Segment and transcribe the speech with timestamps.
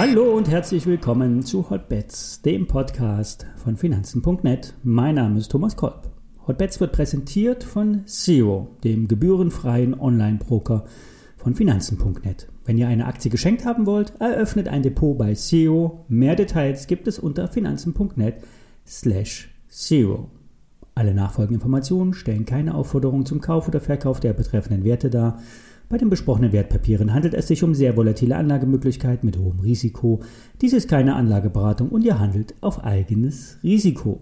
[0.00, 4.72] Hallo und herzlich willkommen zu Hotbets, dem Podcast von Finanzen.net.
[4.82, 6.08] Mein Name ist Thomas Kolb.
[6.46, 10.86] Hotbets wird präsentiert von Zero, dem gebührenfreien Online-Broker
[11.36, 12.48] von Finanzen.net.
[12.64, 16.06] Wenn ihr eine Aktie geschenkt haben wollt, eröffnet ein Depot bei Zero.
[16.08, 18.36] Mehr Details gibt es unter finanzen.net
[18.86, 20.30] slash Zero.
[20.94, 25.40] Alle nachfolgenden Informationen stellen keine Aufforderung zum Kauf oder Verkauf der betreffenden Werte dar
[25.90, 30.20] bei den besprochenen Wertpapieren handelt es sich um sehr volatile Anlagemöglichkeiten mit hohem Risiko.
[30.60, 34.20] Dies ist keine Anlageberatung und ihr handelt auf eigenes Risiko.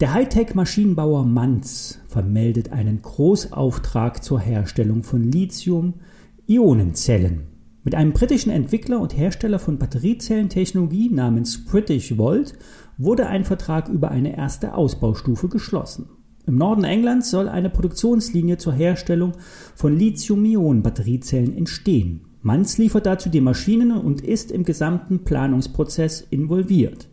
[0.00, 7.42] Der Hightech-Maschinenbauer Manz vermeldet einen Großauftrag zur Herstellung von Lithium-Ionenzellen.
[7.84, 12.54] Mit einem britischen Entwickler und Hersteller von Batteriezellentechnologie namens British Volt
[12.98, 16.08] wurde ein Vertrag über eine erste Ausbaustufe geschlossen.
[16.46, 19.32] Im Norden Englands soll eine Produktionslinie zur Herstellung
[19.76, 22.22] von Lithium-Ionen-Batteriezellen entstehen.
[22.42, 27.08] Manz liefert dazu die Maschinen und ist im gesamten Planungsprozess involviert.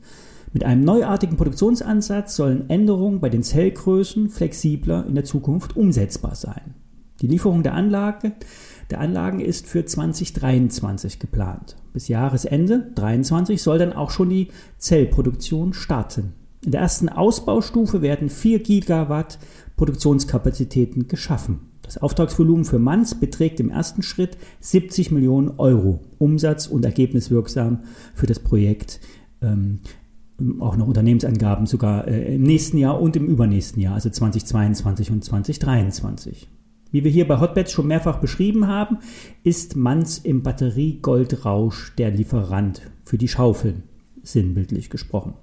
[0.51, 6.73] Mit einem neuartigen Produktionsansatz sollen Änderungen bei den Zellgrößen flexibler in der Zukunft umsetzbar sein.
[7.21, 8.31] Die Lieferung der, Anlage,
[8.89, 11.75] der Anlagen ist für 2023 geplant.
[11.93, 14.47] Bis Jahresende 2023 soll dann auch schon die
[14.79, 16.33] Zellproduktion starten.
[16.65, 19.39] In der ersten Ausbaustufe werden 4 Gigawatt
[19.77, 21.69] Produktionskapazitäten geschaffen.
[21.81, 26.01] Das Auftragsvolumen für Manz beträgt im ersten Schritt 70 Millionen Euro.
[26.17, 27.79] Umsatz und ergebniswirksam
[28.13, 28.99] für das Projekt.
[29.41, 29.79] Ähm,
[30.59, 35.23] auch noch Unternehmensangaben sogar äh, im nächsten Jahr und im übernächsten Jahr, also 2022 und
[35.23, 36.47] 2023.
[36.91, 38.97] Wie wir hier bei Hotbeds schon mehrfach beschrieben haben,
[39.43, 43.83] ist Manz im Batterie-Goldrausch der Lieferant für die Schaufeln,
[44.23, 45.33] sinnbildlich gesprochen.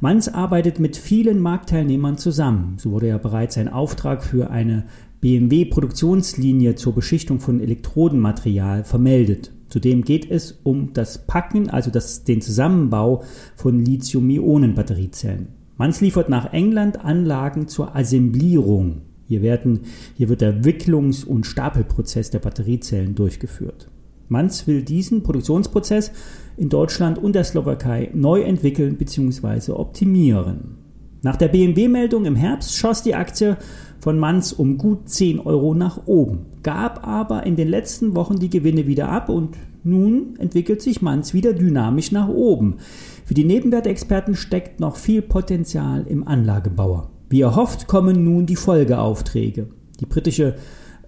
[0.00, 2.76] Manz arbeitet mit vielen Marktteilnehmern zusammen.
[2.78, 4.84] So wurde ja bereits ein Auftrag für eine
[5.20, 9.50] BMW-Produktionslinie zur Beschichtung von Elektrodenmaterial vermeldet.
[9.68, 13.24] Zudem geht es um das Packen, also das, den Zusammenbau
[13.56, 15.48] von Lithium-Ionen-Batteriezellen.
[15.76, 19.02] Manz liefert nach England Anlagen zur Assemblierung.
[19.26, 19.80] Hier, werden,
[20.16, 23.88] hier wird der Wicklungs- und Stapelprozess der Batteriezellen durchgeführt.
[24.28, 26.12] Manz will diesen Produktionsprozess
[26.56, 29.72] in Deutschland und der Slowakei neu entwickeln bzw.
[29.72, 30.76] optimieren.
[31.22, 33.56] Nach der BMW-Meldung im Herbst schoss die Aktie
[34.00, 38.50] von Manz um gut 10 Euro nach oben, gab aber in den letzten Wochen die
[38.50, 42.76] Gewinne wieder ab und nun entwickelt sich Manz wieder dynamisch nach oben.
[43.24, 47.10] Für die Nebenwertexperten steckt noch viel Potenzial im Anlagebauer.
[47.30, 49.68] Wie erhofft kommen nun die Folgeaufträge.
[50.00, 50.54] Die britische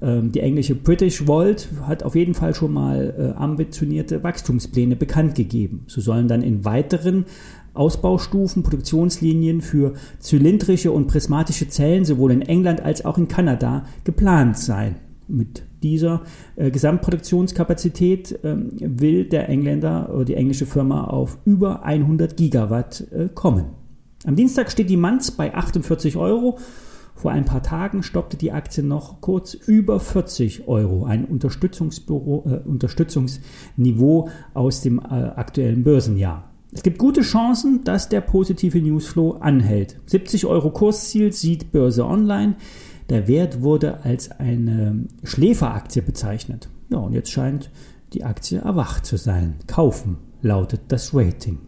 [0.03, 5.85] die englische British Volt hat auf jeden Fall schon mal äh, ambitionierte Wachstumspläne bekannt gegeben.
[5.89, 7.27] So sollen dann in weiteren
[7.75, 14.59] Ausbaustufen Produktionslinien für zylindrische und prismatische Zellen sowohl in England als auch in Kanada geplant
[14.59, 14.97] sein.
[15.29, 16.23] Mit dieser
[16.57, 23.29] äh, Gesamtproduktionskapazität äh, will der Engländer oder die englische Firma auf über 100 Gigawatt äh,
[23.33, 23.67] kommen.
[24.27, 26.59] Am Dienstag steht die Manz bei 48 Euro
[27.21, 32.67] vor ein paar Tagen stoppte die Aktie noch kurz über 40 Euro, ein Unterstützungsbüro, äh,
[32.67, 36.51] Unterstützungsniveau aus dem äh, aktuellen Börsenjahr.
[36.73, 40.01] Es gibt gute Chancen, dass der positive Newsflow anhält.
[40.07, 42.55] 70 Euro Kursziel sieht Börse Online.
[43.11, 46.71] Der Wert wurde als eine Schläferaktie bezeichnet.
[46.89, 47.71] Ja, und jetzt scheint
[48.15, 49.57] die Aktie erwacht zu sein.
[49.67, 51.59] Kaufen lautet das Rating.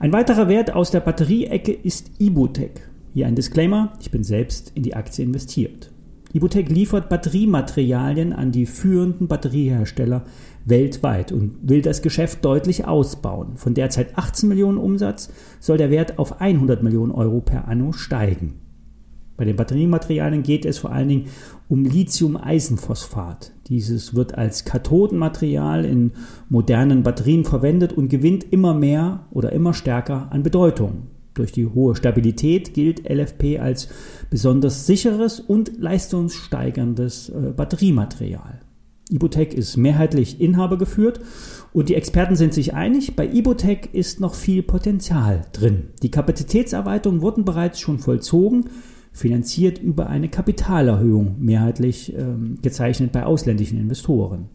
[0.00, 2.89] Ein weiterer Wert aus der Batterieecke ist Ibutec.
[3.12, 5.90] Hier ein Disclaimer, ich bin selbst in die Aktie investiert.
[6.32, 10.24] Ibutec liefert Batteriematerialien an die führenden Batteriehersteller
[10.64, 13.56] weltweit und will das Geschäft deutlich ausbauen.
[13.56, 18.60] Von derzeit 18 Millionen Umsatz soll der Wert auf 100 Millionen Euro per anno steigen.
[19.36, 21.24] Bei den Batteriematerialien geht es vor allen Dingen
[21.66, 23.52] um Lithium-Eisenphosphat.
[23.66, 26.12] Dieses wird als Kathodenmaterial in
[26.48, 31.08] modernen Batterien verwendet und gewinnt immer mehr oder immer stärker an Bedeutung.
[31.40, 33.88] Durch die hohe Stabilität gilt LFP als
[34.28, 38.60] besonders sicheres und leistungssteigerndes äh, Batteriematerial.
[39.08, 41.20] Ibotec ist mehrheitlich inhabergeführt
[41.72, 45.84] und die Experten sind sich einig, bei Ibotec ist noch viel Potenzial drin.
[46.02, 48.66] Die Kapazitätserweiterungen wurden bereits schon vollzogen
[49.12, 54.48] finanziert über eine Kapitalerhöhung, mehrheitlich ähm, gezeichnet bei ausländischen Investoren.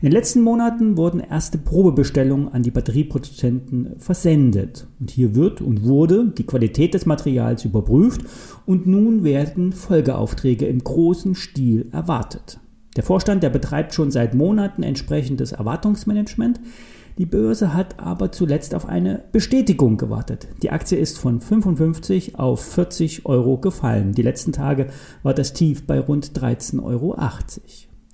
[0.00, 4.86] In den letzten Monaten wurden erste Probebestellungen an die Batterieproduzenten versendet.
[4.98, 8.22] Und hier wird und wurde die Qualität des Materials überprüft
[8.64, 12.60] und nun werden Folgeaufträge im großen Stil erwartet.
[12.96, 16.58] Der Vorstand, der betreibt schon seit Monaten entsprechendes Erwartungsmanagement.
[17.18, 20.46] Die Börse hat aber zuletzt auf eine Bestätigung gewartet.
[20.62, 24.12] Die Aktie ist von 55 auf 40 Euro gefallen.
[24.12, 24.86] Die letzten Tage
[25.24, 27.16] war das Tief bei rund 13,80 Euro.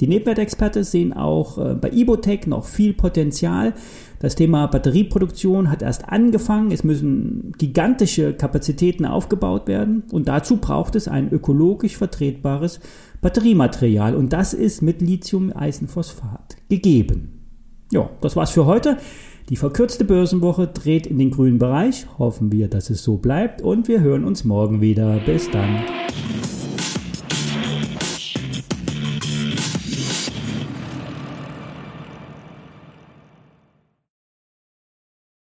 [0.00, 3.74] Die Nebenwertexperte sehen auch äh, bei Ibotec noch viel Potenzial.
[4.20, 6.72] Das Thema Batterieproduktion hat erst angefangen.
[6.72, 12.80] Es müssen gigantische Kapazitäten aufgebaut werden und dazu braucht es ein ökologisch vertretbares
[13.20, 17.33] Batteriematerial und das ist mit Lithium-Eisenphosphat gegeben.
[17.90, 18.98] Ja, das war's für heute.
[19.50, 22.06] Die verkürzte Börsenwoche dreht in den grünen Bereich.
[22.18, 25.20] Hoffen wir, dass es so bleibt und wir hören uns morgen wieder.
[25.26, 25.84] Bis dann.